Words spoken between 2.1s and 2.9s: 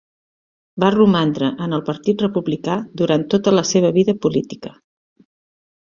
Republicà